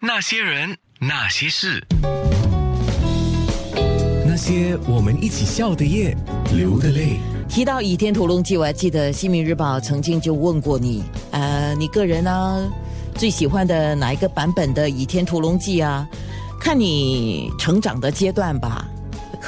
[0.00, 1.84] 那些人，那些事，
[4.24, 6.16] 那些我们一起笑的夜，
[6.54, 7.18] 流的泪。
[7.48, 12.70] 提到《倚天屠龙记》，我还记得《新民日报》曾经就问过你，呃，你个人呢
[13.16, 16.06] 最喜欢的哪一个版本的《倚天屠龙记》啊？
[16.60, 18.86] 看你成长的阶段吧。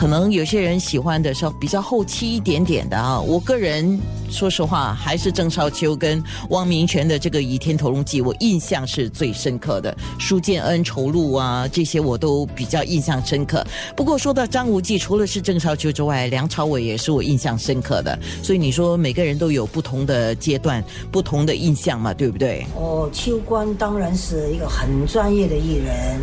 [0.00, 4.00] 可能有些人喜欢的是比较后期一点点的啊，我个人
[4.30, 9.94] 说实话还是郑少秋跟汪明荃的这个《倚天屠龙记》，我印象是最深刻的。
[10.18, 13.62] 书建恩仇录啊，这些我都比较印象深刻。
[13.94, 18.18] 不过说到张无忌，除了是郑少秋之外，梁朝伟也是我印象深刻的。
[18.42, 20.82] 所以你说每个人都有不同的阶段、
[21.12, 22.64] 不同的印象嘛，对不对？
[22.74, 26.18] 哦，秋官当然是一个很专业的艺人，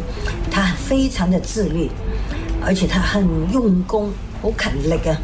[0.49, 1.91] 他非常的自律。
[2.67, 4.11] 而且他很用功，
[4.43, 5.15] 很肯那个！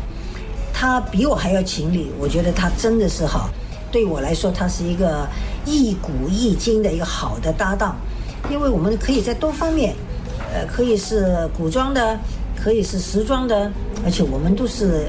[0.73, 3.49] 他比我还要勤力，我觉得他真的是好。
[3.91, 5.27] 对我来说，他是一个
[5.65, 7.97] 一古一今的一个好的搭档，
[8.49, 9.93] 因为我们可以在多方面，
[10.53, 12.17] 呃，可以是古装的，
[12.55, 13.69] 可以是时装的，
[14.05, 15.05] 而且我们都是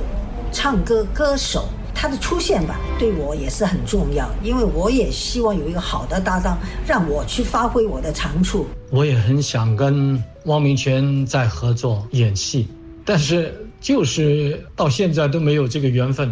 [0.50, 1.68] 唱歌歌手。
[2.04, 8.66] 他的出现吧，对我也是很重要，因为我也希望有一个好的搭档，让我去发挥我的长处。
[8.90, 12.68] 我也很想跟汪明荃再合作演戏，
[13.06, 16.30] 但是就是到现在都没有这个缘分。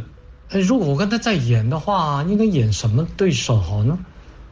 [0.51, 3.99] 如果我跟他在演的话，应该演什么对手好呢？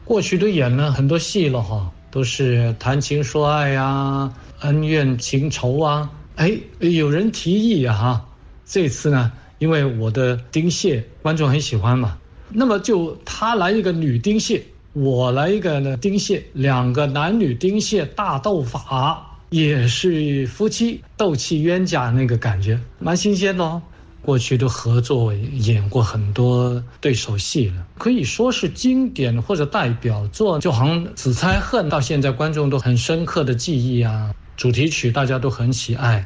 [0.03, 6.09] 过去都演了很多戏了哈，都是谈情说爱呀、恩怨情仇啊。
[6.37, 8.25] 哎，有人提议哈，
[8.65, 9.31] 这次呢？
[9.61, 12.17] 因为我的丁蟹观众很喜欢嘛，
[12.49, 23.79] 那么就他来一个女丁蟹，我来一个呢丁蟹，两个男女丁蟹大斗法，也是夫妻斗气冤家那个感觉，蛮新鲜的哦。
[24.23, 36.25] 过去都合作演过很多对手戏了，可以说是经典或者代表作，就好像《紫钗恨》到现在观众都很深刻的记忆啊，主题曲大家都很喜爱。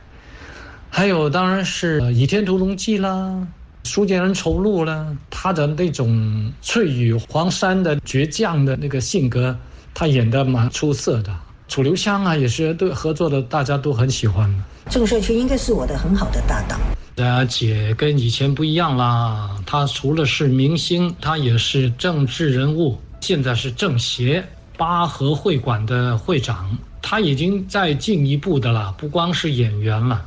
[0.97, 3.45] 还有当然是《倚天屠龙记》啦，
[3.89, 9.53] 《书剑恩仇录》啦，他的那种翠羽黄山的倔强的那个性格，
[9.93, 11.35] 他演的蛮出色的。
[11.67, 14.49] 楚留香啊，也是对合作的，大家都很喜欢。
[14.89, 16.79] 郑少秋应该是我的很好的搭档。
[17.17, 24.41] 啊，姐跟以前不一样啦，她除了是明星，她也是政治人物，现在是政协
[24.77, 30.25] 八合会馆的会长，她已经在进一步的了，不光是演员了。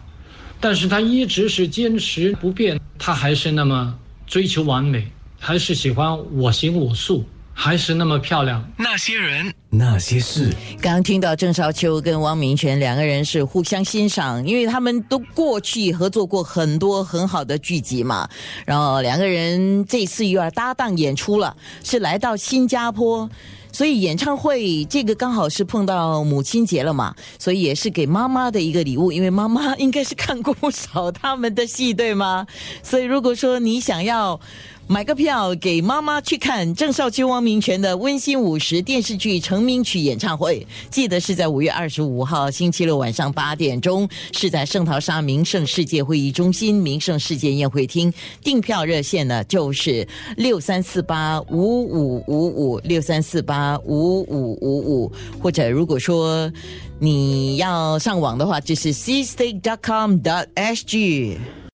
[0.61, 3.95] 但是他一直是坚持不变，他还是那么
[4.27, 7.25] 追求完美，还是喜欢我行我素，
[7.55, 8.65] 还是那么漂亮。
[8.77, 10.51] 那些人，那些事。
[10.81, 18.29] 刚刚听到郑少秋跟汪明荃两个人是互相欣赏，因为他们都过去合作过很多很好的剧集嘛。
[18.67, 23.31] 然后两个人这次又要搭档演出了，是来到新加坡。
[23.73, 32.47] 所以演唱会这个刚好是碰到母亲节了嘛，所以也是给妈妈的一个礼物，因为妈妈应该是看过不少他们的戏，对吗？
[32.83, 34.41] 所以如果说你想要。
[34.91, 48.11] 买个票给妈妈去看郑少秋、汪明荃的温馨五十电视剧成名曲演唱会，记得是在五月二十五号星期六晚上八点钟，是在圣淘沙名胜世界会议中心名胜世界宴会厅。
[48.43, 56.51] 订票热线呢就是六三四八五五五五六三四八五五五五，或者如果说
[56.99, 60.19] 你要上网的话，就是 c s t a k e c o m
[60.55, 61.37] s g